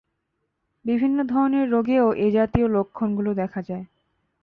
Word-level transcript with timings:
বিভিন্ন 0.85 1.17
ধরনের 1.23 1.65
রোগেও 1.69 2.07
এই 2.15 2.31
জাতীয় 2.31 2.67
লক্ষণগুলো 2.67 3.31
দেখা 3.33 3.61
যায়। 3.61 3.85